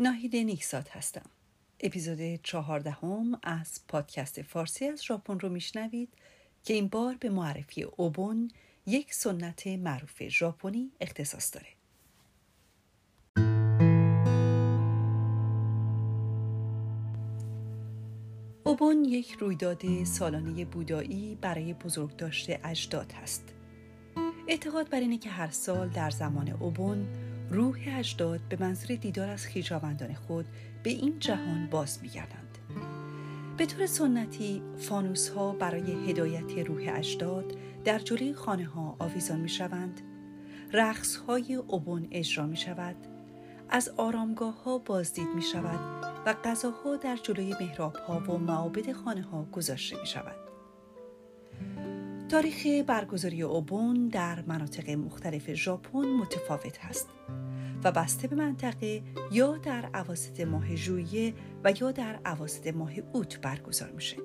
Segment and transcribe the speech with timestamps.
[0.00, 1.30] ناهید نیکسات هستم.
[1.80, 6.08] اپیزود چهاردهم از پادکست فارسی از ژاپن رو میشنوید
[6.64, 8.50] که این بار به معرفی اوبون
[8.86, 11.68] یک سنت معروف ژاپنی اختصاص داره.
[18.64, 23.44] اوبون یک رویداد سالانه بودایی برای بزرگداشت اجداد هست.
[24.48, 29.46] اعتقاد بر اینه که هر سال در زمان اوبون روح اجداد به منظور دیدار از
[29.46, 30.46] خیشاوندان خود
[30.82, 32.58] به این جهان باز میگردند.
[33.56, 39.48] به طور سنتی فانوس ها برای هدایت روح اجداد در جلوی خانه ها آویزان می
[39.48, 40.00] شوند
[40.72, 42.96] رقص های اوبون اجرا می شود
[43.68, 49.22] از آرامگاه ها بازدید می شود و غذاها در جلوی محراب ها و معابد خانه
[49.22, 50.36] ها گذاشته می شود
[52.28, 57.08] تاریخ برگزاری اوبون در مناطق مختلف ژاپن متفاوت است
[57.84, 61.34] و بسته به منطقه یا در عواسط ماه ژوئیه
[61.64, 64.16] و یا در عواسط ماه اوت برگزار میشه.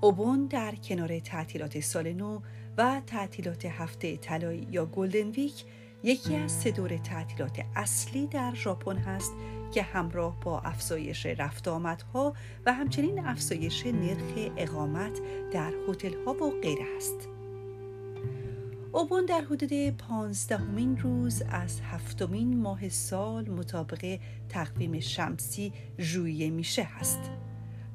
[0.00, 2.40] اوبون در کنار تعطیلات سال نو
[2.78, 5.64] و تعطیلات هفته طلایی یا گلدن ویک
[6.02, 9.32] یکی از سه دور تعطیلات اصلی در ژاپن هست
[9.72, 12.34] که همراه با افزایش رفت آمدها
[12.66, 15.20] و همچنین افزایش نرخ اقامت
[15.52, 17.39] در هتل ها و غیره است.
[18.92, 27.20] اوبون در حدود پانزدهمین روز از هفتمین ماه سال مطابق تقویم شمسی ژوئیه میشه هست.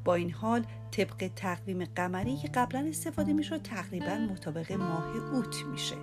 [0.04, 5.96] با این حال طبق تقویم قمری که قبلا استفاده می‌شد تقریبا مطابق ماه اوت میشه.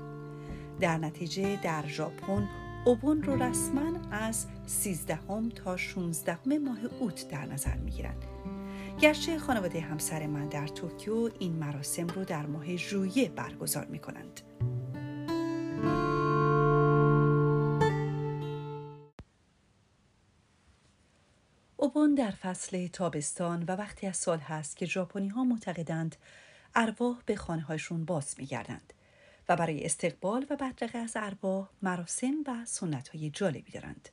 [0.80, 2.48] در نتیجه در ژاپن
[2.84, 5.18] اوبون رو رسما از 13
[5.54, 8.24] تا 16 ماه اوت در نظر می گیرند.
[9.00, 13.98] گرچه خانواده همسر من در توکیو این مراسم رو در ماه ژوئیه برگزار می
[22.02, 26.16] اوبون در فصل تابستان و وقتی از سال هست که ژاپنی ها معتقدند
[26.74, 28.92] ارواح به خانه هایشون باز می گردند.
[29.48, 34.08] و برای استقبال و بدرقه از ارواح مراسم و سنت های جالبی دارند.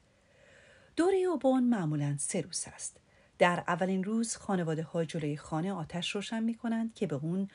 [0.95, 2.97] دوره اوبان معمولا سه روز است.
[3.39, 7.47] در اولین روز خانواده ها جلوی خانه آتش روشن می کنند که به اون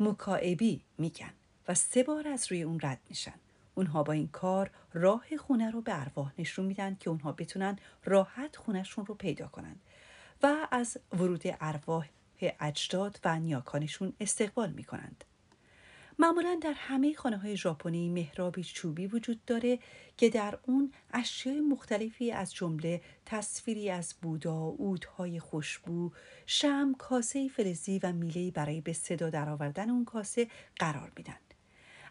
[0.00, 1.32] مکائبی میگن
[1.68, 3.40] و سه بار از روی اون رد میشن.
[3.74, 8.56] اونها با این کار راه خونه رو به ارواح نشون میدن که اونها بتونن راحت
[8.56, 9.80] خونهشون رو پیدا کنند
[10.42, 12.08] و از ورود ارواح
[12.40, 15.24] اجداد و نیاکانشون استقبال می‌کنند.
[16.18, 19.78] معمولا در همه خانه های ژاپنی محرابی چوبی وجود داره
[20.16, 26.12] که در اون اشیای مختلفی از جمله تصویری از بودا، اودهای خوشبو،
[26.46, 31.49] شم، کاسه فلزی و میله برای به صدا درآوردن اون کاسه قرار میدن.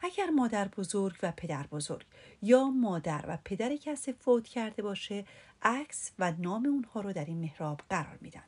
[0.01, 2.05] اگر مادر بزرگ و پدر بزرگ
[2.41, 5.25] یا مادر و پدر کسی فوت کرده باشه
[5.61, 8.43] عکس و نام اونها رو در این محراب قرار میدن.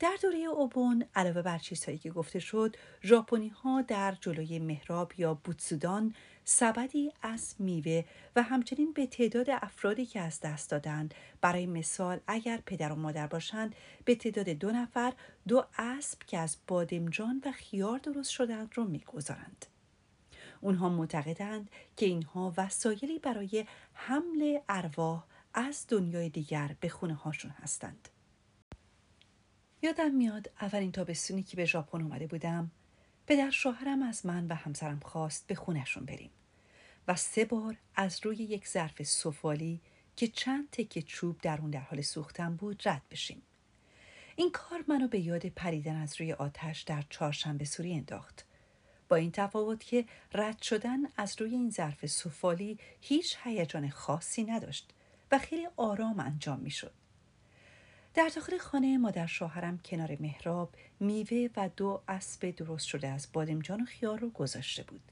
[0.00, 5.34] در دوره اوبون علاوه بر چیزهایی که گفته شد ژاپنی ها در جلوی محراب یا
[5.34, 6.14] بوتسودان
[6.44, 8.04] سبدی از میوه
[8.36, 13.26] و همچنین به تعداد افرادی که از دست دادند برای مثال اگر پدر و مادر
[13.26, 13.74] باشند
[14.04, 15.12] به تعداد دو نفر
[15.48, 19.66] دو اسب که از بادمجان و خیار درست شدند رو می‌گذارند
[20.60, 25.24] اونها معتقدند که اینها وسایلی برای حمل ارواح
[25.54, 28.08] از دنیای دیگر به خونه هاشون هستند.
[29.82, 32.70] یادم میاد اولین تابستونی که به ژاپن اومده بودم
[33.26, 36.30] پدر شوهرم از من و همسرم خواست به خونشون بریم
[37.08, 39.80] و سه بار از روی یک ظرف سفالی
[40.16, 43.42] که چند تکه چوب در اون در حال سوختن بود رد بشیم.
[44.36, 48.44] این کار منو به یاد پریدن از روی آتش در چهارشنبه سوری انداخت.
[49.08, 50.04] با این تفاوت که
[50.34, 54.90] رد شدن از روی این ظرف سفالی هیچ هیجان خاصی نداشت
[55.32, 56.92] و خیلی آرام انجام می شد.
[58.14, 63.80] در داخل خانه مادر شوهرم کنار محراب میوه و دو اسب درست شده از بادمجان
[63.80, 65.02] و خیار رو گذاشته بود.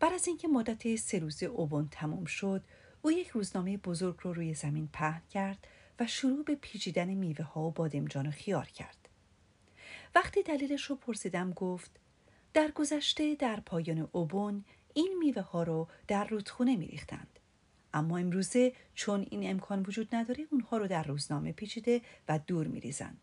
[0.00, 2.62] بعد از اینکه مدت سه روز اوبون تمام شد
[3.02, 5.66] او یک روزنامه بزرگ رو روی زمین پهن کرد
[6.00, 9.08] و شروع به پیچیدن میوه ها و بادمجان و خیار کرد.
[10.14, 11.90] وقتی دلیلش رو پرسیدم گفت
[12.54, 14.64] در گذشته در پایان اوبون
[14.94, 17.38] این میوه ها رو در رودخونه می ریختند.
[17.94, 23.16] اما امروزه چون این امکان وجود نداره اونها رو در روزنامه پیچیده و دور میریزن.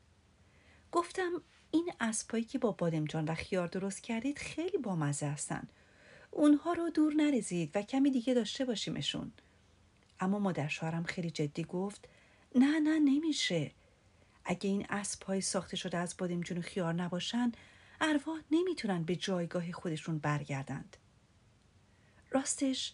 [0.91, 1.41] گفتم
[1.71, 5.67] این اسبایی که با بادمجان و خیار درست کردید خیلی بامزه هستن.
[6.31, 9.31] اونها رو دور نریزید و کمی دیگه داشته باشیمشون.
[10.19, 12.09] اما مادر شوهرم خیلی جدی گفت
[12.55, 13.71] نه نه نمیشه.
[14.45, 17.51] اگه این اسبهای ساخته شده از بادمجان و خیار نباشن
[18.01, 20.97] ارواح نمی‌تونن به جایگاه خودشون برگردند.
[22.31, 22.93] راستش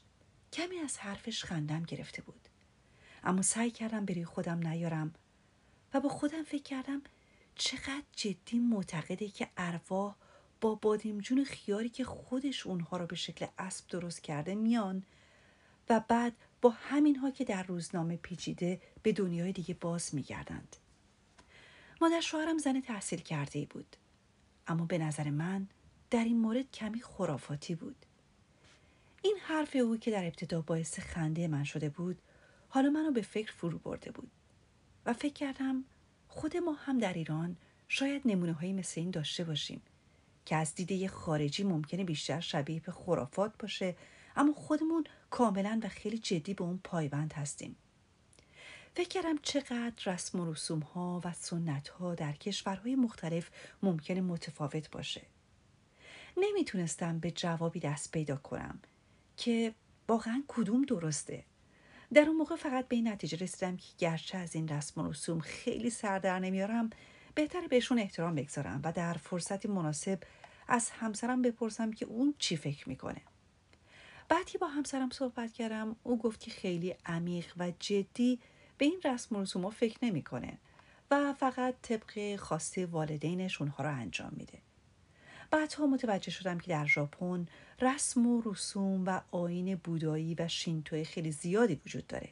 [0.54, 2.50] کمی از حرفش خندم گرفته بود.
[3.24, 5.14] اما سعی کردم بری خودم نیارم
[5.94, 7.02] و با خودم فکر کردم
[7.56, 10.16] چقدر جدی معتقده که ارواح
[10.62, 15.04] با بادمجون خیاری که خودش اونها رو به شکل اسب درست کرده میان
[15.90, 20.76] و بعد با همینها که در روزنامه پیچیده به دنیای دیگه باز میگردند.
[22.02, 23.96] مادر شوهرم زن تحصیل کرده بود.
[24.68, 25.68] اما به نظر من
[26.10, 28.06] در این مورد کمی خرافاتی بود.
[29.22, 32.22] این حرف او که در ابتدا باعث خنده من شده بود
[32.70, 34.32] حالا منو به فکر فرو برده بود
[35.06, 35.84] و فکر کردم
[36.28, 37.58] خود ما هم در ایران
[37.88, 39.82] شاید نمونه هایی مثل این داشته باشیم
[40.46, 43.96] که از دیده خارجی ممکنه بیشتر شبیه به خرافات باشه
[44.36, 47.76] اما خودمون کاملا و خیلی جدی به اون پایبند هستیم.
[48.96, 53.50] فکر کردم چقدر رسم و رسوم ها و سنت ها در کشورهای مختلف
[53.84, 55.22] ممکنه متفاوت باشه.
[56.38, 58.80] نمی‌تونستم به جوابی دست پیدا کنم
[59.38, 59.74] که
[60.08, 61.44] واقعا کدوم درسته.
[62.14, 65.40] در اون موقع فقط به این نتیجه رسیدم که گرچه از این رسم و رسوم
[65.40, 66.90] خیلی سر در نمیارم
[67.36, 70.20] بهتر بهشون احترام بگذارم و در فرصتی مناسب
[70.68, 73.22] از همسرم بپرسم که اون چی فکر می‌کنه.
[74.30, 78.40] بعدی با همسرم صحبت کردم او گفت که خیلی عمیق و جدی
[78.78, 80.58] به این رسم و رسوم فکر نمی‌کنه
[81.12, 84.58] و فقط طبق خواسته والدینش اونها رو انجام میده.
[85.52, 87.48] بعدها متوجه شدم که در ژاپن
[87.82, 92.30] رسم و رسوم و آین بودایی و شینتوی خیلی زیادی وجود داره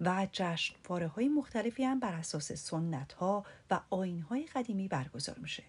[0.00, 5.62] و جشنواره های مختلفی هم بر اساس سنت ها و آین های قدیمی برگزار میشه.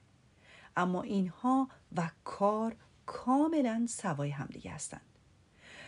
[0.78, 2.76] اما اینها و کار
[3.06, 5.13] کاملا سوای همدیگه هستند.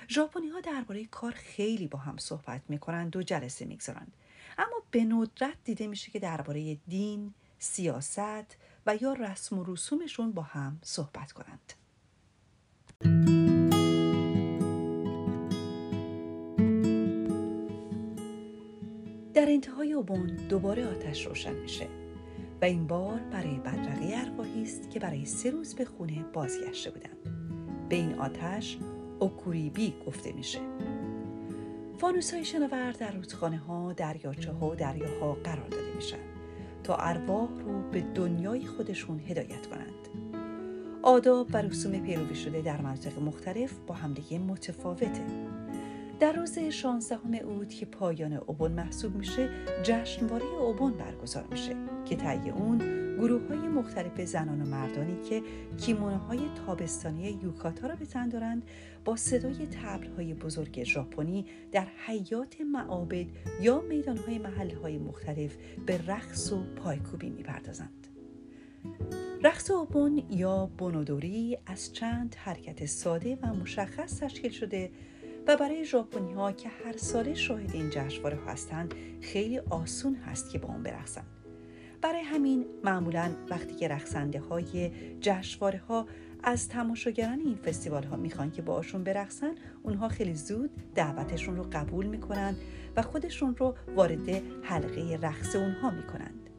[0.10, 4.14] ژاپنی ها درباره کار خیلی با هم صحبت می‌کنند و جلسه می‌گذارند
[4.58, 10.42] اما به ندرت دیده میشه که درباره دین سیاست و یا رسم و رسومشون با
[10.42, 11.74] هم صحبت کنند.
[19.34, 21.88] در انتهای اوبون دوباره آتش روشن میشه
[22.62, 27.18] و این بار برای بدرقه ارواحی است که برای سه روز به خونه بازگشته بودند.
[27.90, 28.78] به این آتش
[29.20, 30.60] اوکوریبی گفته میشه.
[31.98, 36.36] فانوس های شناور در رودخانه ها، دریاچه ها و دریاها قرار داده میشن.
[36.86, 40.10] تا ارواح رو به دنیای خودشون هدایت کنند
[41.04, 45.26] آداب و رسوم پیروی شده در مناطق مختلف با همدیگه متفاوته
[46.20, 49.50] در روز 16 اوت که پایان اوبون محسوب میشه
[49.84, 51.76] جشنواره اوبون برگزار میشه
[52.06, 55.42] که طی اون گروه های مختلف زنان و مردانی که
[55.78, 58.64] کیمونوهای تابستانی یوکاتا را به تن دارند
[59.06, 59.68] با صدای
[60.18, 63.26] های بزرگ ژاپنی در حیات معابد
[63.62, 63.84] یا
[64.28, 68.08] های محل های مختلف به رقص و پایکوبی می‌پردازند.
[69.44, 74.92] رقص اوبون یا بونودوری از چند حرکت ساده و مشخص تشکیل شده
[75.48, 80.60] و برای ژاپنی ها که هر ساله شاهد این جشنواره هستند خیلی آسون هست که
[80.60, 81.35] با اون برقصند.
[82.06, 86.08] برای همین معمولا وقتی که رقصنده های جشنواره ها
[86.44, 92.06] از تماشاگران این فستیوال ها می‌خوان که باشون برقصن اونها خیلی زود دعوتشون رو قبول
[92.06, 92.56] می‌کنن
[92.96, 94.30] و خودشون رو وارد
[94.64, 96.50] حلقه رقص اونها می‌کنند.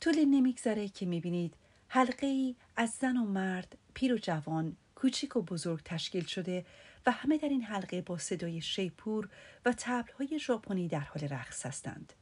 [0.00, 1.54] طول نمیگذره که می‌بینید
[1.88, 6.64] حلقه ای از زن و مرد پیر و جوان کوچیک و بزرگ تشکیل شده
[7.06, 9.28] و همه در این حلقه با صدای شیپور
[9.64, 12.12] و تبلهای ژاپنی در حال رقص هستند.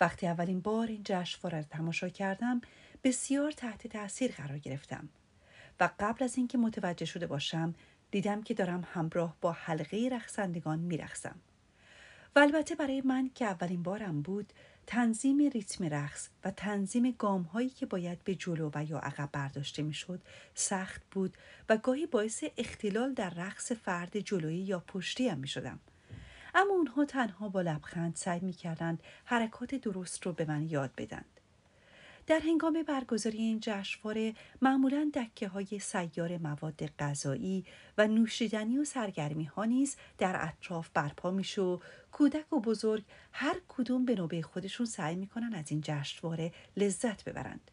[0.00, 2.60] وقتی اولین بار این جشنواره را تماشا کردم
[3.04, 5.08] بسیار تحت تاثیر قرار گرفتم
[5.80, 7.74] و قبل از اینکه متوجه شده باشم
[8.10, 11.36] دیدم که دارم همراه با حلقه رقصندگان میرقصم
[12.36, 14.52] و البته برای من که اولین بارم بود
[14.86, 19.82] تنظیم ریتم رقص و تنظیم گام هایی که باید به جلو و یا عقب برداشته
[19.82, 20.20] می‌شد
[20.54, 21.36] سخت بود
[21.68, 25.80] و گاهی باعث اختلال در رقص فرد جلویی یا پشتی هم می شدم.
[26.54, 31.39] اما اونها تنها با لبخند سعی می کردند حرکات درست رو به من یاد بدند.
[32.30, 37.64] در هنگام برگزاری این جشنواره معمولا دکه های سیار مواد غذایی
[37.98, 41.78] و نوشیدنی و سرگرمی ها نیز در اطراف برپا میشه و
[42.12, 47.70] کودک و بزرگ هر کدوم به نوبه خودشون سعی می‌کنن از این جشنواره لذت ببرند.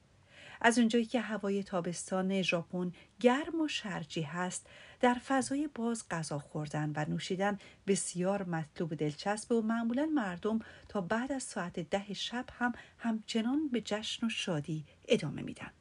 [0.62, 4.68] از اونجایی که هوای تابستان ژاپن گرم و شرجی هست
[5.00, 11.32] در فضای باز غذا خوردن و نوشیدن بسیار مطلوب دلچسب و معمولا مردم تا بعد
[11.32, 15.72] از ساعت ده شب هم همچنان به جشن و شادی ادامه میدن.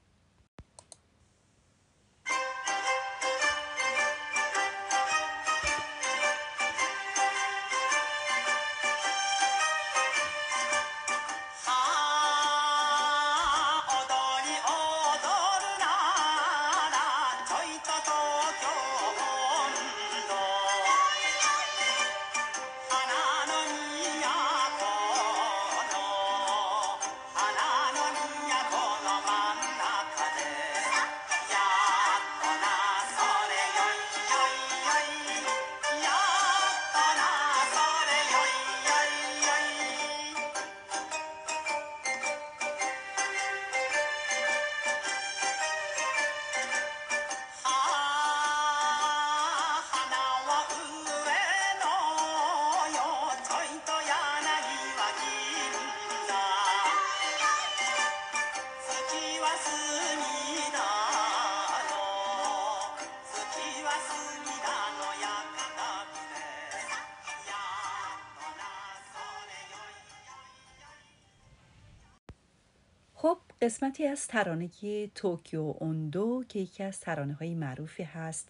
[73.67, 74.71] قسمتی از ترانه
[75.15, 78.49] توکیو اوندو که یکی از ترانه های معروفی هست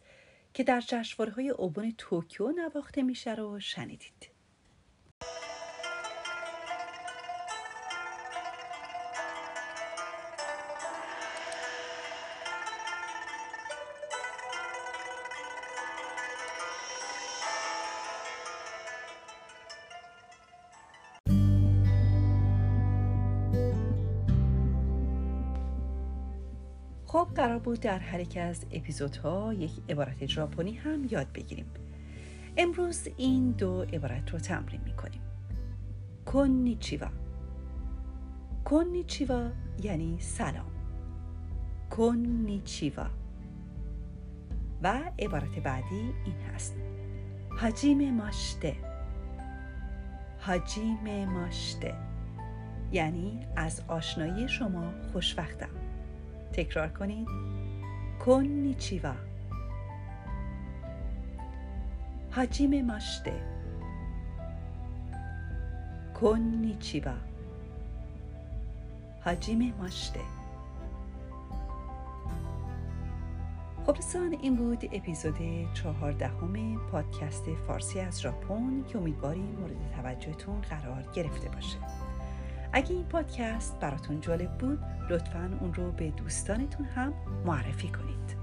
[0.54, 4.36] که در جشنواره های اوبون توکیو نواخته میشه رو شنیدید.
[27.66, 31.66] بود در هر یک از اپیزودها یک عبارت ژاپنی هم یاد بگیریم.
[32.56, 35.20] امروز این دو عبارت رو تمرین می‌کنیم.
[36.26, 37.06] کنیچیوا.
[38.64, 39.49] کنیچیوا
[39.82, 40.70] یعنی سلام.
[41.90, 43.06] کنیچیوا.
[44.82, 46.76] و عبارت بعدی این هست.
[47.50, 48.76] هاجیم ماشته.
[50.40, 51.94] هاجیم ماشته.
[52.92, 55.70] یعنی از آشنایی شما خوشوقتم
[56.52, 57.55] تکرار کنید.
[58.25, 59.12] کنیچیوا
[62.32, 63.32] هاجیم ماشته
[66.14, 67.14] کنیچیوا
[69.25, 70.20] هاجیم ماشته
[73.87, 73.96] خب
[74.40, 75.37] این بود اپیزود
[75.75, 81.76] چهاردهم پادکست فارسی از ژاپن که امیدواریم مورد توجهتون قرار گرفته باشه.
[82.76, 84.78] اگه این پادکست براتون جالب بود
[85.11, 87.14] لطفا اون رو به دوستانتون هم
[87.45, 88.37] معرفی کنید.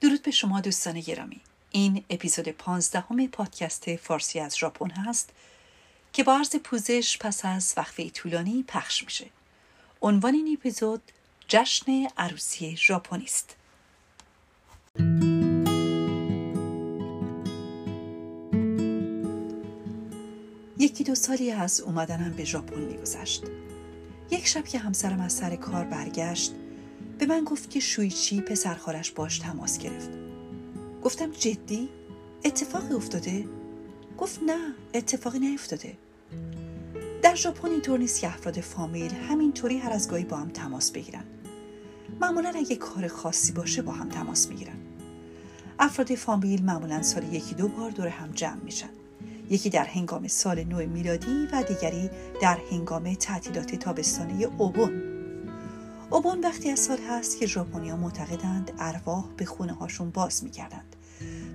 [0.00, 1.40] درود به شما دوستان گرامی.
[1.70, 5.30] این اپیزود پانزدهم پادکست فارسی از ژاپن هست
[6.12, 9.26] که با عرض پوزش پس از وقفه طولانی پخش میشه.
[10.02, 11.02] عنوان این اپیزود
[11.52, 13.56] جشن عروسی ژاپنی است.
[20.78, 23.42] یکی دو سالی از اومدنم به ژاپن میگذشت.
[24.30, 26.52] یک شب که همسرم از سر کار برگشت
[27.18, 30.10] به من گفت که شویچی پسرخالش باش تماس گرفت.
[31.02, 31.88] گفتم جدی؟
[32.44, 33.44] اتفاقی افتاده؟
[34.18, 35.96] گفت نه اتفاقی نیفتاده.
[37.22, 41.24] در ژاپن اینطور نیست که افراد فامیل همینطوری هر از گاهی با هم تماس بگیرن.
[42.20, 44.76] معمولا اگه کار خاصی باشه با هم تماس می‌گیرن.
[45.78, 48.90] افراد فامیل معمولا سال یکی دو بار دور هم جمع میشن.
[49.50, 52.10] یکی در هنگام سال نو میلادی و دیگری
[52.42, 55.02] در هنگام تعطیلات تابستانه اوبون.
[56.10, 60.96] اوبون وقتی از سال هست که ژاپنیا معتقدند ارواح به خونه هاشون باز میگردند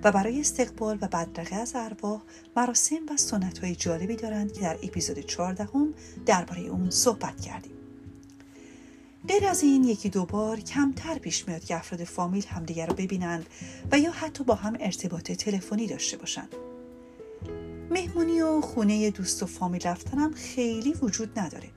[0.04, 2.22] و برای استقبال و بدرقه از ارواح
[2.58, 5.68] مراسم و سنت های جالبی دارند که در اپیزود 14
[6.26, 7.75] درباره اون صحبت کردیم.
[9.28, 13.46] غیر از این یکی دو بار کمتر پیش میاد که افراد فامیل همدیگر رو ببینند
[13.92, 16.56] و یا حتی با هم ارتباط تلفنی داشته باشند.
[17.90, 21.70] مهمونی و خونه دوست و فامیل رفتنم خیلی وجود نداره.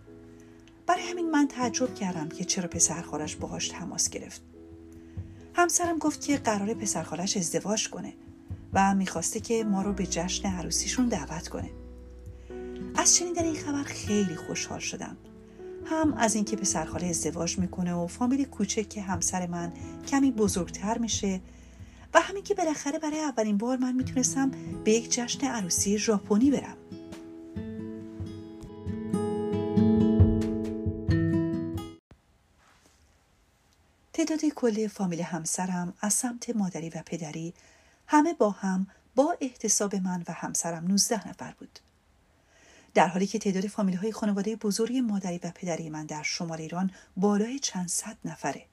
[0.87, 4.43] برای همین من تعجب کردم که چرا پسرخالش باهاش تماس گرفت.
[5.55, 8.13] همسرم گفت که قرار پسرخالش ازدواج کنه
[8.73, 11.71] و می‌خواسته که ما رو به جشن عروسیشون دعوت کنه.
[12.97, 15.17] از شنیدن این خبر خیلی خوشحال شدم.
[15.91, 19.73] هم از اینکه پسرخاله ازدواج می‌کنه و فامیل کوچک که همسر من
[20.09, 21.41] کمی بزرگتر میشه
[22.15, 24.51] و همین که بالاخره برای اولین بار من می‌تونستم
[24.85, 26.77] به یک جشن عروسی ژاپنی برم
[34.13, 37.55] تعداد کل فامیل همسرم از سمت مادری و پدری
[38.07, 41.79] همه با هم با احتساب من و همسرم 19 نفر بود.
[42.95, 46.91] در حالی که تعداد فامیل های خانواده بزرگ مادری و پدری من در شمال ایران
[47.17, 48.65] بالای چند صد نفره.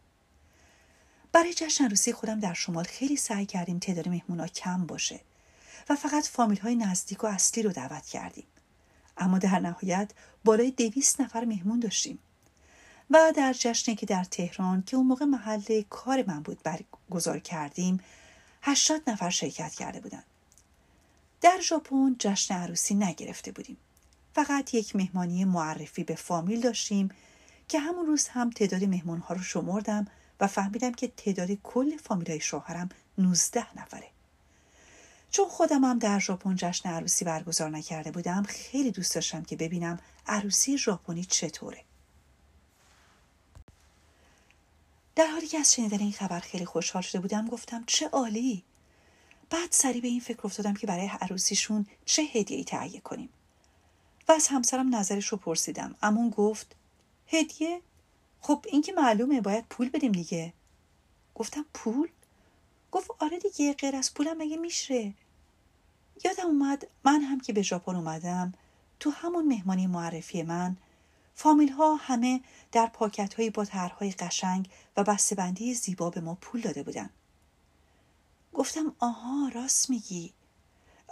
[1.32, 5.20] برای جشن عروسی خودم در شمال خیلی سعی کردیم تعداد مهمونا کم باشه
[5.90, 8.46] و فقط فامیل های نزدیک و اصلی رو دعوت کردیم.
[9.18, 10.12] اما در نهایت
[10.46, 12.20] بالای دویست نفر مهمون داشتیم.
[13.10, 18.00] و در جشنی که در تهران که اون موقع محل کار من بود برگزار کردیم
[18.62, 20.26] هشتاد نفر شرکت کرده بودند.
[21.42, 23.78] در ژاپن جشن عروسی نگرفته بودیم.
[24.36, 27.10] فقط یک مهمانی معرفی به فامیل داشتیم
[27.68, 30.08] که همون روز هم تعداد مهمان ها رو شمردم
[30.40, 34.08] و فهمیدم که تعداد کل فامیل های شوهرم 19 نفره.
[35.32, 40.00] چون خودم هم در ژاپن جشن عروسی برگزار نکرده بودم خیلی دوست داشتم که ببینم
[40.28, 41.84] عروسی ژاپنی چطوره.
[45.16, 48.64] در حالی که از شنیدن این خبر خیلی خوشحال شده بودم گفتم چه عالی
[49.50, 53.30] بعد سری به این فکر افتادم که برای عروسیشون چه هدیه‌ای تهیه کنیم
[54.28, 55.96] و از همسرم نظرش رو پرسیدم.
[56.02, 56.76] امون گفت
[57.28, 57.82] هدیه؟
[58.42, 60.54] خب این که معلومه باید پول بدیم دیگه.
[61.36, 62.10] گفتم پول؟
[62.92, 65.14] گفت آره دیگه غیر از پولم مگه میشه؟
[66.26, 68.54] یادم اومد من هم که به ژاپن اومدم
[69.00, 70.78] تو همون مهمانی معرفی من
[71.36, 72.42] فامیل ها همه
[72.72, 77.10] در پاکت هایی با طرحهای قشنگ و بسته‌بندی زیبا به ما پول داده بودن.
[78.54, 80.34] گفتم آها راست میگی.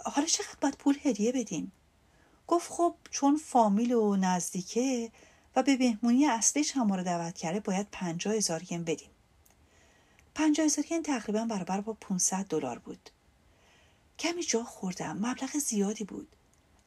[0.04, 1.72] حالا چقدر باید پول هدیه بدیم؟
[2.46, 5.10] گفت خب چون فامیل و نزدیکه
[5.56, 9.10] و به مهمونی اصلیش هم رو دعوت کرده باید پنجاه هزار ین بدیم.
[10.34, 13.10] پنجاه هزار ین تقریبا برابر با 500 دلار بود.
[14.18, 16.28] کمی جا خوردم مبلغ زیادی بود.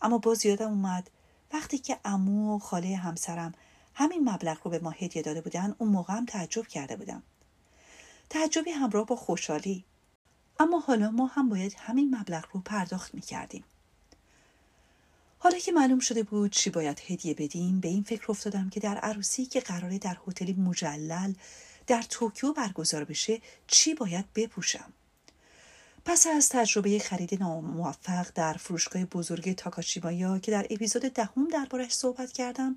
[0.02, 1.10] اما باز یادم اومد.
[1.54, 3.54] وقتی که امو و خاله همسرم
[3.94, 7.24] همین مبلغ رو به ما هدیه داده بودن اون موقع هم تعجب کرده بودم.
[8.30, 9.86] تعجبی همراه با خوشحالی.
[10.60, 13.64] اما حالا ما هم باید همین مبلغ رو پرداخت می کردیم.
[15.58, 18.98] حالا که معلوم شده بود چی باید هدیه بدیم به این فکر افتادم که در
[18.98, 21.34] عروسی که قراره در هتلی مجلل
[21.88, 24.94] در توکیو برگزار بشه چی باید بپوشم.
[26.06, 32.32] پس از تجربه خرید ناموفق در فروشگاه بزرگ تاکاشیمایا که در اپیزود دهم دربارش صحبت
[32.32, 32.76] کردم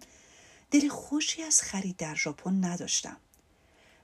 [0.70, 3.16] دل خوشی از خرید در ژاپن نداشتم.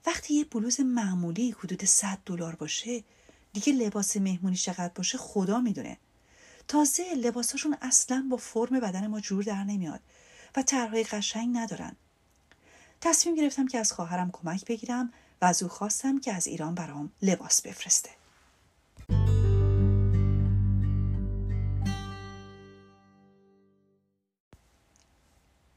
[0.06, 3.04] وقتی یه بلوز معمولی حدود 100 دلار باشه
[3.52, 5.96] دیگه لباس مهمونی چقدر باشه خدا می‌دونه.
[6.68, 10.00] تازه لباساشون اصلا با فرم بدن ما جور در نمیاد
[10.56, 11.96] و طرحهای قشنگ ندارن
[13.00, 17.12] تصمیم گرفتم که از خواهرم کمک بگیرم و از او خواستم که از ایران برام
[17.22, 18.10] لباس بفرسته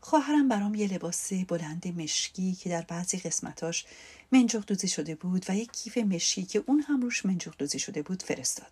[0.01, 3.85] خواهرم برام یه لباس بلند مشکی که در بعضی قسمتاش
[4.31, 8.01] منجاق دوزی شده بود و یک کیف مشکی که اون هم روش منجاق دوزی شده
[8.01, 8.71] بود فرستاد.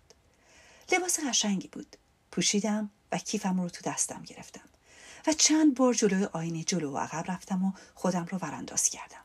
[0.92, 1.96] لباس قشنگی بود.
[2.30, 4.68] پوشیدم و کیفم رو تو دستم گرفتم
[5.26, 9.22] و چند بار جلوی آینه جلو و عقب رفتم و خودم رو ورانداز کردم.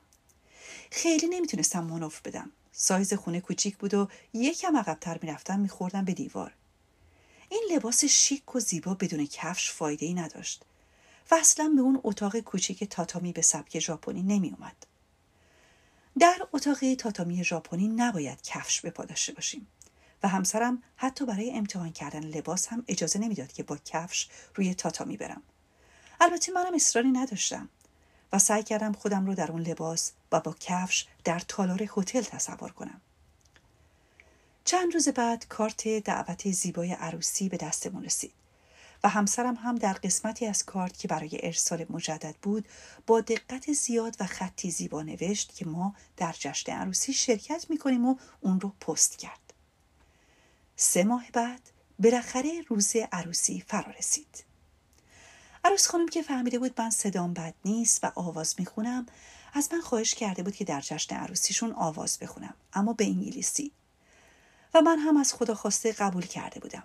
[0.91, 2.49] خیلی نمی‌تونستم منوف بدم.
[2.71, 6.53] سایز خونه کوچیک بود و یکم عقبتر می‌رفتم میخوردم به دیوار.
[7.49, 10.63] این لباس شیک و زیبا بدون کفش فایده ای نداشت
[11.31, 14.75] و اصلا به اون اتاق کوچیک تاتامی به سبک ژاپنی نمی اومد.
[16.19, 19.67] در اتاق تاتامی ژاپنی نباید کفش به پا داشته باشیم
[20.23, 25.17] و همسرم حتی برای امتحان کردن لباس هم اجازه نمی‌داد که با کفش روی تاتامی
[25.17, 25.41] برم.
[26.21, 27.69] البته منم اصراری نداشتم
[28.33, 32.71] و سعی کردم خودم رو در اون لباس و با کفش در تالار هتل تصور
[32.71, 33.01] کنم.
[34.65, 38.33] چند روز بعد کارت دعوت زیبای عروسی به دستمون رسید.
[39.03, 42.67] و همسرم هم در قسمتی از کارت که برای ارسال مجدد بود
[43.07, 48.15] با دقت زیاد و خطی زیبا نوشت که ما در جشن عروسی شرکت می‌کنیم و
[48.41, 49.42] اون رو پست کرد.
[50.75, 51.61] سه ماه بعد
[51.99, 54.43] بالاخره روز عروسی فرا رسید.
[55.65, 59.05] عروس خانم که فهمیده بود من صدام بد نیست و آواز می‌خونم
[59.53, 63.71] از من خواهش کرده بود که در جشن عروسیشون آواز بخونم اما به انگلیسی
[64.73, 66.83] و من هم از خدا خواسته قبول کرده بودم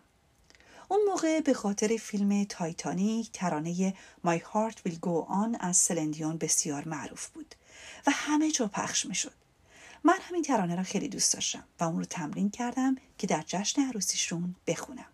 [0.88, 3.94] اون موقع به خاطر فیلم تایتانیک ترانه
[4.26, 7.54] My Heart Will Go On از سلندیون بسیار معروف بود
[8.06, 9.47] و همه جا پخش می شد.
[10.04, 13.82] من همین ترانه را خیلی دوست داشتم و اون رو تمرین کردم که در جشن
[13.82, 15.06] عروسیشون بخونم.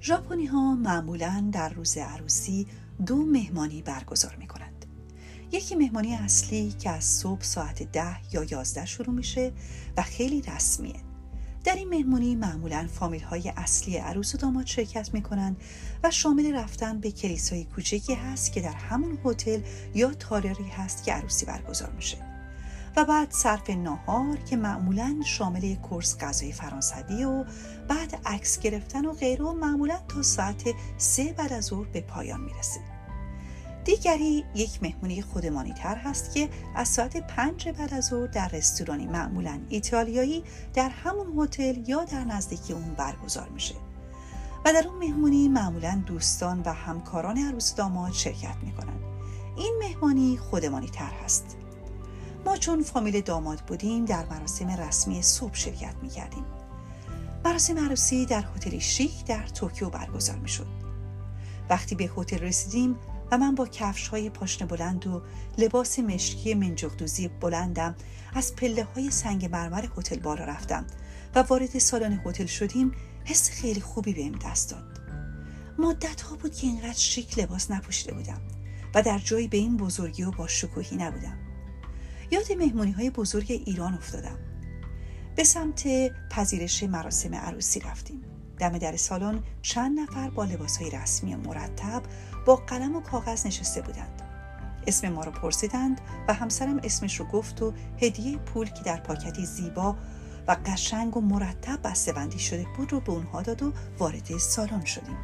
[0.00, 2.66] ژاپنی ها معمولا در روز عروسی
[3.06, 4.86] دو مهمانی برگزار می کنند.
[5.52, 9.52] یکی مهمانی اصلی که از صبح ساعت ده یا یازده شروع میشه
[9.96, 11.13] و خیلی رسمیه
[11.64, 15.56] در این مهمونی معمولا فامیل های اصلی عروس و داماد شرکت می‌کنند
[16.02, 19.60] و شامل رفتن به کلیسای کوچکی هست که در همون هتل
[19.94, 22.18] یا تالاری هست که عروسی برگزار میشه.
[22.96, 27.44] و بعد صرف ناهار که معمولا شامل کورس غذای فرانسوی و
[27.88, 30.62] بعد عکس گرفتن و غیره معمولا تا ساعت
[30.98, 32.93] سه بعد از ظهر به پایان می‌رسه.
[33.84, 39.06] دیگری یک مهمونی خودمانی تر هست که از ساعت پنج بعد از ظهر در رستورانی
[39.06, 40.44] معمولا ایتالیایی
[40.74, 43.74] در همون هتل یا در نزدیکی اون برگزار میشه.
[44.64, 48.96] و در اون مهمونی معمولا دوستان و همکاران عروس داماد شرکت می‌کنن.
[49.56, 51.56] این مهمانی خودمانی تر هست.
[52.46, 56.44] ما چون فامیل داماد بودیم در مراسم رسمی صبح شرکت می‌کردیم.
[57.44, 60.66] مراسم عروسی در هتلی شیک در توکیو برگزار می‌شد.
[61.70, 62.96] وقتی به هتل رسیدیم
[63.36, 65.22] من با کفش های پاشنه بلند و
[65.58, 67.94] لباس مشکی منجغدوزی بلندم
[68.34, 70.86] از پله های سنگ مرمر هتل بالا رفتم
[71.34, 72.92] و وارد سالن هتل شدیم
[73.24, 75.00] حس خیلی خوبی بهم دست داد.
[75.78, 78.40] مدت ها بود که اینقدر شیک لباس نپوشیده بودم
[78.94, 81.38] و در جایی به این بزرگی و با شکوهی نبودم.
[82.30, 84.38] یاد مهمونی های بزرگ ایران افتادم.
[85.36, 85.84] به سمت
[86.30, 88.22] پذیرش مراسم عروسی رفتیم.
[88.58, 92.02] دم در سالن چند نفر با لباسهای رسمی مرتب
[92.46, 94.22] با قلم و کاغذ نشسته بودند.
[94.86, 99.46] اسم ما رو پرسیدند و همسرم اسمش رو گفت و هدیه پول که در پاکتی
[99.46, 99.96] زیبا
[100.48, 105.16] و قشنگ و مرتب بسته‌بندی شده بود رو به اونها داد و وارد سالن شدیم.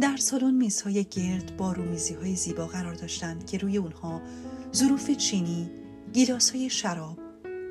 [0.00, 4.20] در سالن میزهای گرد با رومیزی های زیبا قرار داشتند که روی اونها
[4.74, 5.70] ظروف چینی،
[6.12, 7.18] گیلاس های شراب،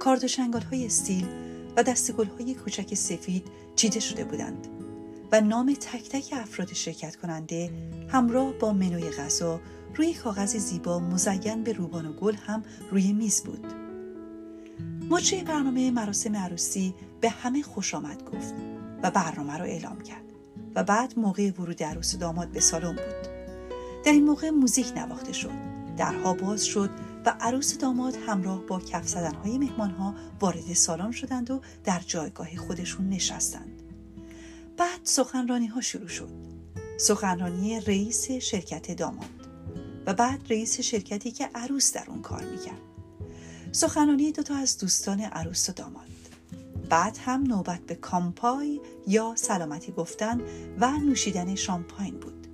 [0.07, 1.27] کاردوشنگال های استیل
[1.77, 4.67] و دستگل های کوچک سفید چیده شده بودند
[5.31, 7.71] و نام تک تک افراد شرکت کننده
[8.09, 9.59] همراه با منوی غذا
[9.95, 13.73] روی کاغذ زیبا مزین به روبان و گل هم روی میز بود.
[15.09, 18.53] مجری برنامه مراسم عروسی به همه خوش آمد گفت
[19.03, 20.25] و برنامه را اعلام کرد
[20.75, 23.27] و بعد موقع ورود عروس داماد به سالن بود.
[24.05, 25.77] در این موقع موزیک نواخته شد.
[25.97, 26.89] درها باز شد
[27.27, 33.09] و عروس داماد همراه با کف زدنهای مهمانها وارد سالن شدند و در جایگاه خودشون
[33.09, 33.81] نشستند.
[34.77, 36.29] بعد سخنرانی ها شروع شد.
[36.99, 39.47] سخنرانی رئیس شرکت داماد
[40.05, 42.81] و بعد رئیس شرکتی که عروس در اون کار می‌کرد.
[43.71, 46.07] سخنرانی دوتا از دوستان عروس و داماد.
[46.89, 50.41] بعد هم نوبت به کامپای یا سلامتی گفتن
[50.79, 52.46] و نوشیدن شامپاین بود.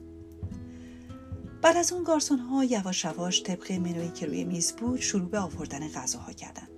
[1.63, 5.39] بعد از اون گارسون ها یواش یواش طبق منوی که روی میز بود شروع به
[5.39, 6.69] آوردن غذاها کردند.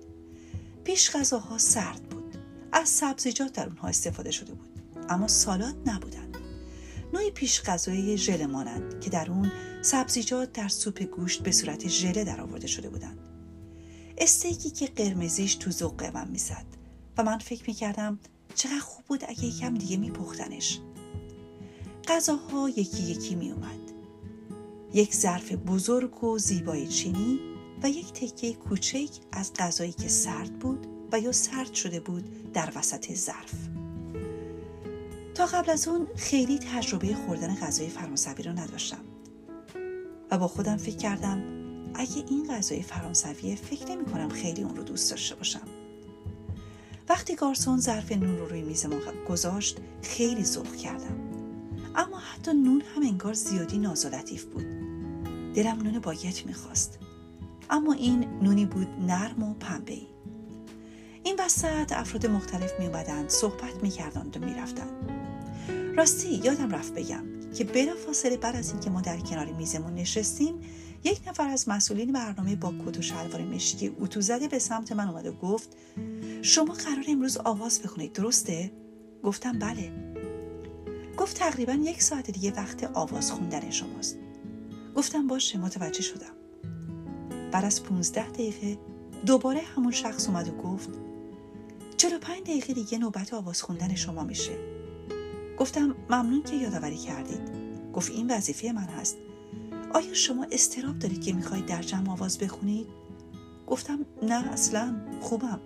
[0.84, 2.36] پیش غذاها سرد بود.
[2.72, 4.68] از سبزیجات در اونها استفاده شده بود.
[5.08, 6.36] اما سالاد نبودند.
[7.12, 12.24] نوعی پیش غذای ژله مانند که در اون سبزیجات در سوپ گوشت به صورت ژله
[12.24, 13.18] در آورده شده بودند.
[14.18, 16.66] استیکی که قرمزیش تو ذوق من می‌زد
[17.18, 18.18] و من فکر می‌کردم
[18.54, 20.80] چقدر خوب بود اگه یکم دیگه میپختنش.
[22.08, 23.85] غذاها یکی یکی میومد.
[24.94, 27.40] یک ظرف بزرگ و زیبای چینی
[27.82, 32.72] و یک تکه کوچک از غذایی که سرد بود و یا سرد شده بود در
[32.76, 33.54] وسط ظرف.
[35.34, 39.04] تا قبل از اون خیلی تجربه خوردن غذای فرانسوی رو نداشتم.
[40.30, 41.42] و با خودم فکر کردم
[41.94, 45.68] اگه این غذای فرانسویه فکر نمی کنم خیلی اون رو دوست داشته باشم.
[47.08, 48.96] وقتی گارسون ظرف نون رو روی میز ما
[49.28, 51.35] گذاشت خیلی ذوق کردم.
[51.96, 54.06] اما حتی نون هم انگار زیادی ناز
[54.52, 54.66] بود.
[55.54, 56.98] دلم نون باگت می‌خواست.
[57.70, 59.98] اما این نونی بود نرم و پنبه
[61.24, 64.54] این وسط افراد مختلف می اومدند صحبت می کردند و می
[65.96, 70.54] راستی یادم رفت بگم که بلا فاصله بعد از اینکه ما در کنار میزمون نشستیم
[71.04, 75.08] یک نفر از مسئولین برنامه با کت و شلوار مشکی اتو زده به سمت من
[75.08, 75.76] اومد و گفت
[76.42, 78.72] شما قرار امروز آواز بخونید درسته؟
[79.22, 80.05] گفتم بله.
[81.16, 84.18] گفت تقریبا یک ساعت دیگه وقت آواز خوندن شماست.
[84.94, 86.32] گفتم باشه متوجه شدم.
[87.52, 88.78] بعد از 15 دقیقه
[89.26, 90.90] دوباره همون شخص اومد و گفت
[91.96, 94.58] 45 دقیقه دیگه نوبت آواز خوندن شما میشه؟
[95.58, 97.50] گفتم ممنون که یادآوری کردید.
[97.92, 99.16] گفت این وظیفه من هست.
[99.94, 102.86] آیا شما استراب دارید که می‌خواهید در جمع آواز بخونید؟
[103.66, 105.60] گفتم نه اصلا خوبم.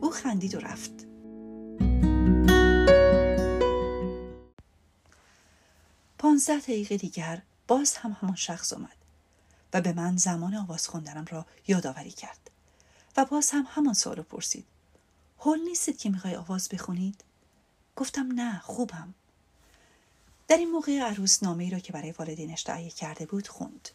[0.00, 1.06] او خندید و رفت.
[6.38, 8.96] پانزده دقیقه دیگر باز هم همان شخص آمد
[9.72, 12.50] و به من زمان آواز خوندنم را یادآوری کرد
[13.16, 14.66] و باز هم همان سوال پرسید
[15.38, 17.24] هول نیستید که می‌خوای آواز بخونید
[17.96, 19.14] گفتم نه خوبم
[20.48, 23.88] در این موقع عروس نامه ای را که برای والدینش تهیه کرده بود خوند.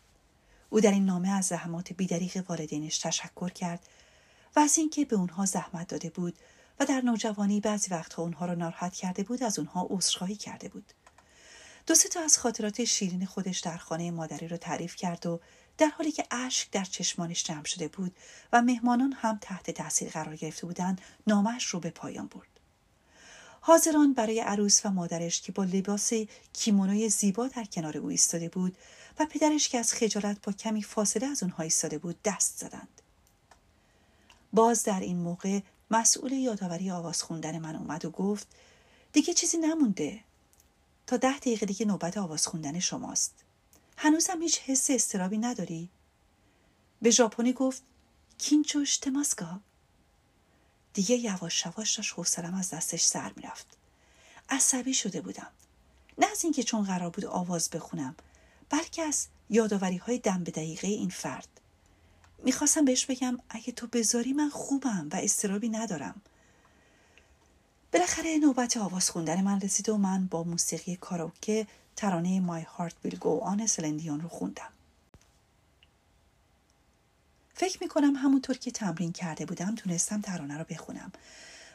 [0.70, 3.88] او در این نامه از زحمات بیدریق والدینش تشکر کرد
[4.56, 6.36] و از اینکه به اونها زحمت داده بود
[6.80, 10.94] و در نوجوانی بعضی وقتها اونها را ناراحت کرده بود از اونها عذرخواهی کرده بود.
[11.88, 15.40] دو تا از خاطرات شیرین خودش در خانه مادری را تعریف کرد و
[15.78, 18.16] در حالی که اشک در چشمانش جمع شده بود
[18.54, 22.48] و مهمانان هم تحت تاثیر قرار گرفته بودند نامش رو به پایان برد.
[23.62, 26.12] حاضران برای عروس و مادرش که با لباس
[26.54, 28.78] کیمونوی زیبا در کنار او ایستاده بود
[29.20, 33.02] و پدرش که از خجالت با کمی فاصله از اونها ایستاده بود دست زدند.
[34.54, 35.60] باز در این موقع
[35.92, 38.48] مسئول یادآوری آواز خوندن من اومد و گفت
[39.14, 40.20] دیگه چیزی نمونده
[41.08, 43.34] تا ده دقیقه دیگه نوبت آواز خوندن شماست.
[43.98, 45.90] هنوزم هیچ حس استرابی نداری؟
[47.02, 47.84] به ژاپنی گفت
[48.38, 49.60] کینچوش تماسکا.
[50.94, 53.68] دیگه یواش یواش داشت حوصلم از دستش سر می‌رفت.
[54.50, 55.52] عصبی شده بودم.
[56.18, 58.16] نه از اینکه چون قرار بود آواز بخونم
[58.70, 61.48] بلکه از یادآوری های دم به دقیقه این فرد.
[62.44, 66.22] می‌خواستم بهش بگم اگه تو بذاری من خوبم و استرابی ندارم.
[67.94, 73.16] بالاخره نوبت آواز خوندن من رسید و من با موسیقی کاراوکه ترانه My Heart Will
[73.16, 74.70] Go On سلندیون رو خوندم.
[77.54, 81.12] فکر می کنم همونطور که تمرین کرده بودم تونستم ترانه رو بخونم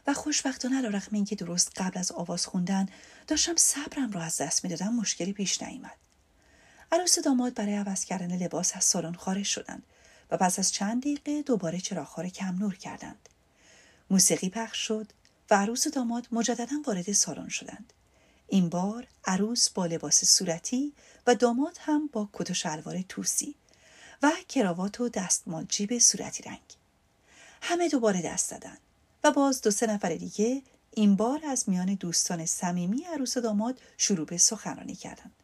[0.07, 2.89] و خوشبختانه علیرغم اینکه درست قبل از آواز خوندن
[3.27, 5.97] داشتم صبرم رو از دست می‌دادم مشکلی پیش نیامد.
[6.93, 9.83] عروس داماد برای عوض کردن لباس از سالن خارج شدند
[10.31, 13.29] و پس از چند دقیقه دوباره چراغها کم نور کردند.
[14.11, 15.13] موسیقی پخش شد.
[15.51, 17.93] و عروس و داماد مجددا وارد سالن شدند.
[18.49, 20.93] این بار عروس با لباس صورتی
[21.27, 23.55] و داماد هم با کت و شلوار توسی
[24.23, 26.61] و کراوات و دستمال جیب صورتی رنگ.
[27.63, 28.79] همه دوباره دست دادن
[29.25, 33.81] و باز دو سه نفر دیگه این بار از میان دوستان صمیمی عروس و داماد
[33.97, 35.35] شروع به سخنرانی کردند.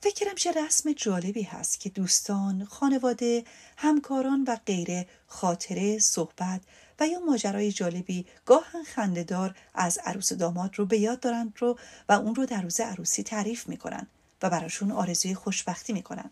[0.00, 3.44] فکرم چه رسم جالبی هست که دوستان، خانواده،
[3.76, 6.60] همکاران و غیره خاطره، صحبت
[7.00, 11.78] و یا ماجرای جالبی گاهن خندهدار از عروس داماد رو به یاد دارند رو
[12.08, 14.06] و اون رو در روز عروسی تعریف می‌کنن
[14.42, 16.30] و براشون آرزوی خوشبختی می‌کنن.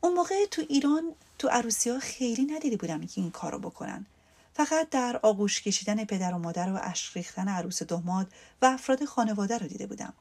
[0.00, 4.06] اون موقع تو ایران تو عروسی ها خیلی ندیده بودم که این کارو بکنن.
[4.54, 8.26] فقط در آغوش کشیدن پدر و مادر و اشک ریختن عروس داماد
[8.62, 10.12] و افراد خانواده رو دیده بودم.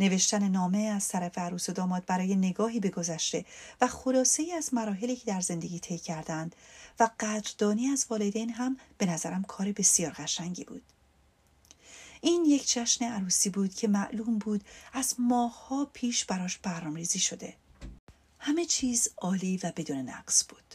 [0.00, 3.44] نوشتن نامه از طرف عروس و داماد برای نگاهی به گذشته
[3.80, 6.56] و خلاصه ای از مراحلی که در زندگی طی کردند
[7.00, 10.82] و قدردانی از والدین هم به نظرم کار بسیار قشنگی بود.
[12.20, 17.54] این یک جشن عروسی بود که معلوم بود از ماهها پیش براش برنامه‌ریزی شده.
[18.38, 20.74] همه چیز عالی و بدون نقص بود.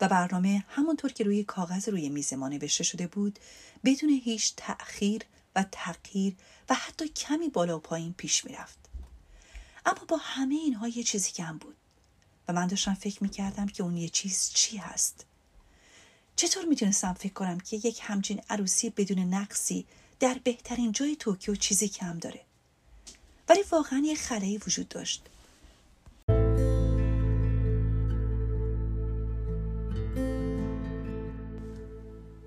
[0.00, 3.38] و برنامه همونطور که روی کاغذ روی میز ما نوشته شده بود
[3.84, 5.22] بدون هیچ تأخیر
[5.56, 6.36] و تغییر
[6.68, 8.78] و حتی کمی بالا و پایین پیش می‌رفت.
[9.86, 11.76] اما با همه اینها یه چیزی کم بود
[12.48, 15.26] و من داشتم فکر می‌کردم که اون یه چیز چی هست.
[16.36, 19.86] چطور می‌تونستم فکر کنم که یک همچین عروسی بدون نقصی
[20.20, 22.40] در بهترین جای توکیو چیزی کم داره؟
[23.48, 25.22] ولی واقعا یه خلایی وجود داشت.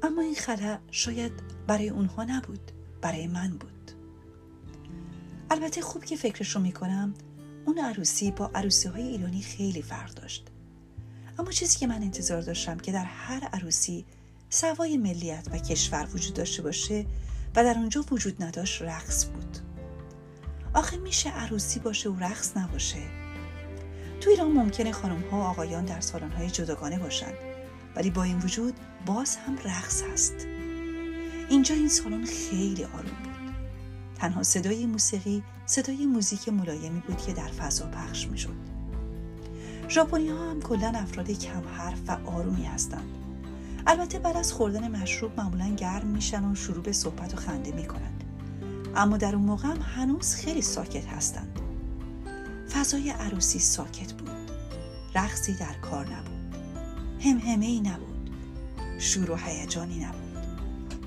[0.04, 1.32] اما این خلا شاید
[1.68, 2.79] برای اونها نبود.
[3.02, 3.92] برای من بود.
[5.50, 7.14] البته خوب که فکرش رو می‌کنم
[7.66, 10.48] اون عروسی با عروسی های ایرانی خیلی فرق داشت.
[11.40, 14.06] اما چیزی که من انتظار داشتم که در هر عروسی
[14.50, 17.06] سوای ملیت و کشور وجود داشته باشه
[17.56, 19.58] و در اونجا وجود نداشت رقص بود.
[20.74, 23.00] آخه میشه عروسی باشه و رقص نباشه.
[24.22, 27.36] تو ایران ممکنه خانم ها و آقایان در سالن های جداگانه باشند
[27.96, 28.74] ولی با این وجود
[29.06, 30.59] باز هم رقص هست.
[31.50, 33.54] اینجا این سالن خیلی آروم بود.
[34.16, 38.56] تنها صدای موسیقی صدای موزیک ملایمی بود که در فضا پخش می شد
[39.90, 43.06] ژاپنی ها هم کلا افراد کم حرف و آرومی هستند.
[43.88, 48.24] البته بعد از خوردن مشروب معمولا گرم میشن و شروع به صحبت و خنده می‌کنند
[48.96, 51.60] اما در اون موقع هم هنوز خیلی ساکت هستند.
[52.74, 54.30] فضای عروسی ساکت بود.
[55.16, 56.56] رقصی در کار نبود.
[57.20, 58.30] همهمه ای نبود.
[59.00, 60.19] شور و هیجانی نبود.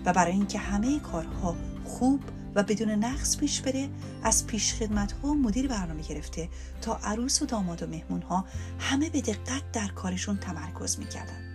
[0.04, 2.20] و برای اینکه همه کارها خوب
[2.54, 3.88] و بدون نقص پیش بره
[4.22, 6.48] از پیش خدمت ها مدیر برنامه گرفته
[6.80, 8.44] تا عروس و داماد و مهمون ها
[8.78, 11.48] همه به دقت در کارشون تمرکز می‌کردن.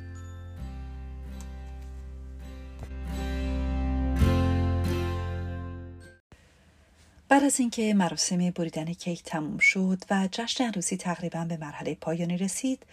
[7.29, 12.38] بعد از اینکه مراسم بریدن کیک تموم شد و جشن عروسی تقریبا به مرحله پایانی
[12.38, 12.86] رسید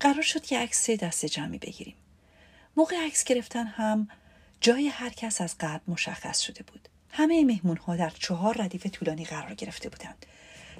[0.00, 1.94] قرار شد که عکس دست جمعی بگیریم.
[2.76, 4.08] موقع عکس گرفتن هم
[4.60, 6.88] جای هر کس از قبل مشخص شده بود.
[7.10, 10.26] همه مهمون ها در چهار ردیف طولانی قرار گرفته بودند.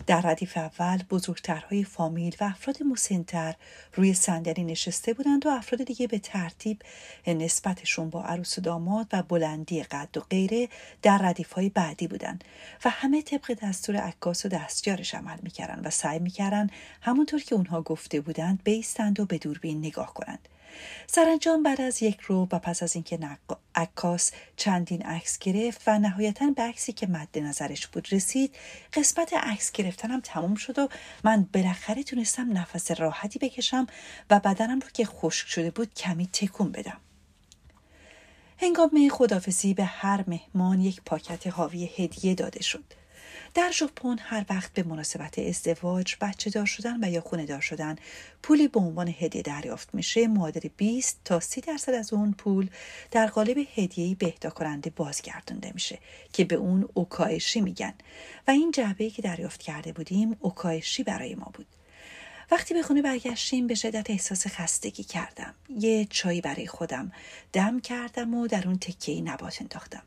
[0.07, 3.55] در ردیف اول بزرگترهای فامیل و افراد مسنتر
[3.95, 6.83] روی صندلی نشسته بودند و افراد دیگه به ترتیب
[7.27, 10.69] نسبتشون با عروس و داماد و بلندی قد و غیره
[11.03, 12.45] در ردیف های بعدی بودند
[12.85, 16.67] و همه طبق دستور عکاس و دستیارش عمل می‌کردن و سعی می‌کردن
[17.01, 20.49] همونطور که اونها گفته بودند بیستند و به دوربین نگاه کنند
[21.07, 23.19] سرانجام بعد از یک رو و پس از اینکه
[23.75, 28.55] عکاس چندین عکس گرفت و نهایتا به عکسی که مد نظرش بود رسید
[28.93, 30.89] قسمت عکس گرفتنم تموم شد و
[31.25, 33.87] من بالاخره تونستم نفس راحتی بکشم
[34.31, 37.01] و بدنم رو که خشک شده بود کمی تکون بدم.
[38.59, 42.85] هنگام خدافزی به هر مهمان یک پاکت حاوی هدیه داده شد.
[43.55, 47.97] در ژاپن هر وقت به مناسبت ازدواج بچه دار شدن و یا خونه دار شدن
[48.43, 52.71] پولی به عنوان هدیه دریافت میشه معادل 20 تا 30 درصد از اون پول
[53.11, 55.99] در قالب هدیه‌ای به اهدا کننده بازگردونده میشه
[56.33, 57.95] که به اون اوکایشی میگن.
[58.49, 61.67] و این جعبه که دریافت کرده بودیم اوکایشی برای ما بود.
[62.51, 65.55] وقتی به خونه برگشتیم به شدت احساس خستگی کردم.
[65.69, 67.13] یه چایی برای خودم
[67.53, 70.03] دم کردم و در اون تکه نبات انداختم.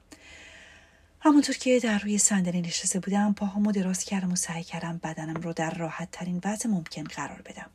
[1.19, 5.53] همونطور که در روی صندلی نشسته بودم پاهامو دراز کردم و سعی کردم بدنم رو
[5.53, 7.69] در راحت ترین وضع ممکن قرار بدم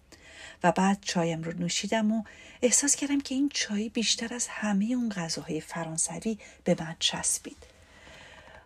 [0.63, 2.25] و بعد چایم رو نوشیدم و
[2.63, 7.67] احساس کردم که این چای بیشتر از همه اون غذاهای فرانسوی به من چسبید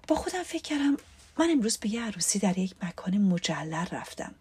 [0.08, 0.96] با خودم فکر کردم
[1.38, 4.34] من امروز به یه عروسی در یک مکان مجلل رفتم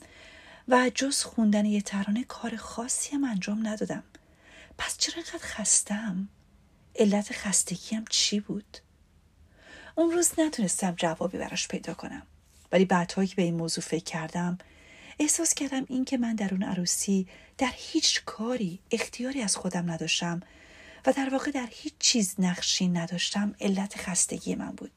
[0.67, 4.03] و جز خوندن یه ترانه کار خاصی هم انجام ندادم
[4.77, 6.29] پس چرا اینقدر خستم؟
[6.95, 8.77] علت خستگیم چی بود؟
[9.95, 12.21] اون روز نتونستم جوابی براش پیدا کنم.
[12.71, 14.57] ولی بعدهایی که به این موضوع فکر کردم
[15.19, 17.27] احساس کردم این که من در اون عروسی
[17.57, 20.41] در هیچ کاری اختیاری از خودم نداشتم
[21.05, 24.91] و در واقع در هیچ چیز نقشی نداشتم علت خستگی من بود.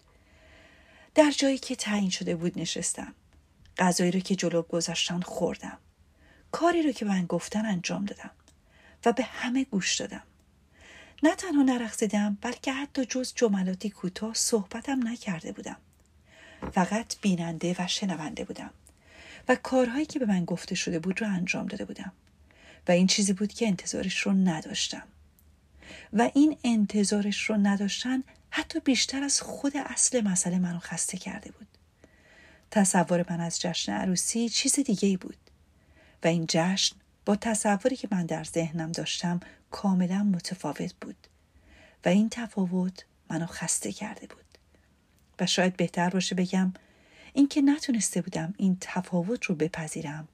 [1.14, 3.14] در جایی که تعیین شده بود نشستم.
[3.78, 5.78] غذایی رو که جلو گذاشتن خوردم.
[6.52, 8.30] کاری رو که من گفتن انجام دادم
[9.04, 10.22] و به همه گوش دادم.
[11.22, 15.76] نه تنها نرقصیدم بلکه حتی جز جملاتی کوتاه صحبتم نکرده بودم.
[16.72, 18.70] فقط بیننده و شنونده بودم
[19.48, 22.12] و کارهایی که به من گفته شده بود رو انجام داده بودم
[22.88, 25.02] و این چیزی بود که انتظارش رو نداشتم.
[26.12, 31.66] و این انتظارش رو نداشتن حتی بیشتر از خود اصل مسئله منو خسته کرده بود.
[32.70, 35.36] تصور من از جشن عروسی چیز دیگه بود
[36.24, 41.26] و این جشن با تصوری که من در ذهنم داشتم کاملا متفاوت بود
[42.04, 44.44] و این تفاوت منو خسته کرده بود.
[45.40, 46.72] و شاید بهتر باشه بگم
[47.32, 50.28] اینکه نتونسته بودم این تفاوت رو بپذیرم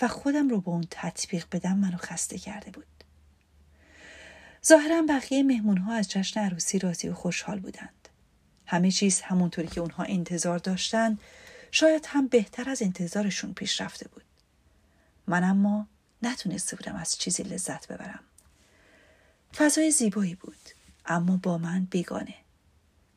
[0.00, 2.86] و خودم رو به اون تطبیق بدم منو خسته کرده بود.
[4.66, 8.08] ظاهرا بقیه مهمون ها از جشن عروسی راضی و خوشحال بودند.
[8.66, 11.20] همه چیز همونطوری که اونها انتظار داشتند
[11.70, 14.24] شاید هم بهتر از انتظارشون پیش رفته بود.
[15.26, 15.86] من اما
[16.22, 18.27] نتونسته بودم از چیزی لذت ببرم.
[19.58, 20.56] فضای زیبایی بود.
[21.06, 22.34] اما با من بیگانه.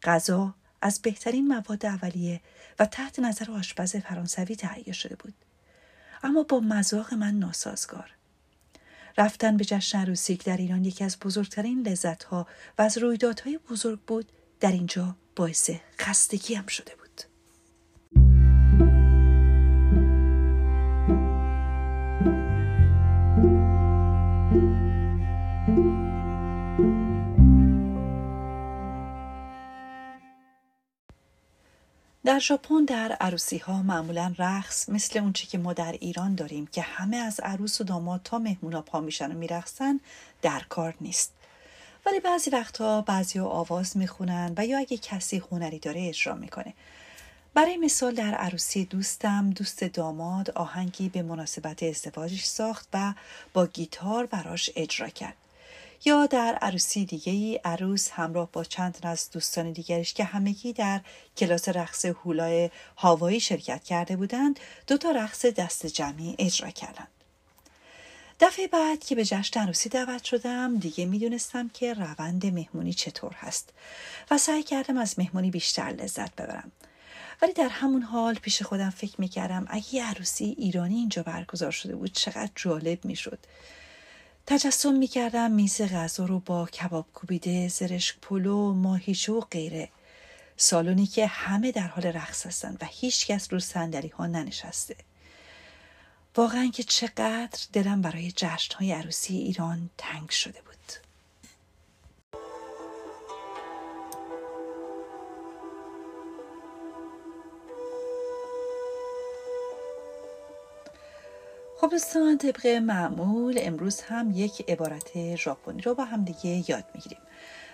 [0.03, 2.41] غذا از بهترین مواد اولیه
[2.79, 5.33] و تحت نظر آشپز فرانسوی تهیه شده بود.
[6.23, 8.11] اما با مذاق من ناسازگار.
[9.17, 14.31] رفتن به جشن عروسی در ایران یکی از بزرگترین لذتها و از رویدادهای بزرگ بود
[14.59, 15.69] در اینجا باعث
[16.55, 17.00] هم شده بود.
[32.31, 36.81] در ژاپن در عروسی ها معمولا رقص مثل اونچه که ما در ایران داریم که
[36.81, 39.99] همه از عروس و داماد تا مهمونا پا میشن و میرقصن
[40.41, 41.33] در کار نیست.
[42.05, 46.73] ولی بعضی وقتها بعضی ها آواز می‌خونن و یا اگه کسی هنری داره اجرا می‌کنه.
[47.53, 53.13] برای مثال در عروسی دوستم دوست داماد آهنگی به مناسبت ازدواجش ساخت و
[53.53, 55.35] با گیتار براش اجرا کرد.
[56.05, 61.01] یا در عروسی دیگه ای عروس همراه با چند از دوستان دیگرش که همگی در
[61.37, 67.07] کلاس رقص هولای هاوایی شرکت کرده بودند دو تا رقص دست جمعی اجرا کردند.
[68.39, 73.69] دفعه بعد که به جشن عروسی دعوت شدم دیگه می‌دونستم که روند مهمونی چطور هست
[74.31, 76.71] و سعی کردم از مهمونی بیشتر لذت ببرم.
[77.41, 81.95] ولی در همون حال پیش خودم فکر می‌کردم اگه یه عروسی ایرانی اینجا برگزار شده
[81.95, 83.39] بود چقدر جالب می‌شد.
[84.45, 89.89] تجسم می‌کردم میز غذا رو با کباب کوبیده زرشک پلو ماهیچه و غیره.
[90.57, 94.95] سالونی که همه در حال رقص هستند و هیچ کس رو صندلی ها ننشسته.
[96.35, 101.10] واقعا که چقدر دلم برای جشن های عروسی ایران تنگ شده بود.
[111.81, 117.21] خب دوستان طبق معمول امروز هم یک عبارت ژاپنی رو با هم دیگه یاد می‌گیریم.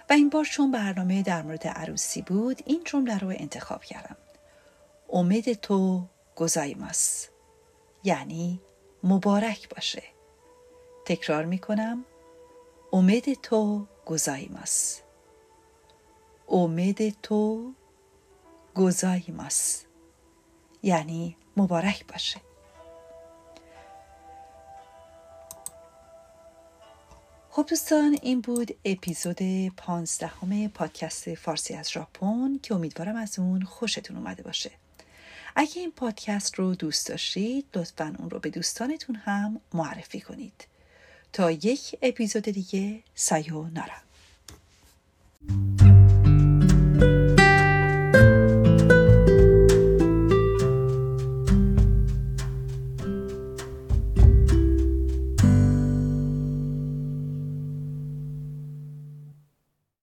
[0.10, 4.18] و این بار چون برنامه در مورد عروسی بود این جمله رو انتخاب کردم.
[5.14, 6.06] امید تو
[6.36, 7.28] گزایماس
[8.04, 8.62] یعنی
[9.04, 10.04] مبارک باشه.
[11.06, 12.06] تکرار می‌کنم.
[12.94, 15.02] امید تو گزایماس
[16.50, 17.72] امید تو
[18.76, 19.84] گزایماس
[20.84, 22.47] یعنی مبارک باشه.
[27.58, 29.38] خب دوستان این بود اپیزود
[29.78, 34.72] پانزدهم پادکست فارسی از ژاپن که امیدوارم از اون خوشتون اومده باشه.
[35.56, 40.68] اگه این پادکست رو دوست داشتید لطفا اون رو به دوستانتون هم معرفی کنید.
[41.34, 44.02] تا یک اپیزود دیگه سایو نارم